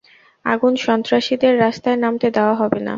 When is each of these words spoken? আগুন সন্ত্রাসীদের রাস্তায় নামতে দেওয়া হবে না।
আগুন 0.45 0.73
সন্ত্রাসীদের 0.85 1.53
রাস্তায় 1.59 1.97
নামতে 1.97 2.27
দেওয়া 2.35 2.55
হবে 2.55 2.79
না। 2.79 2.89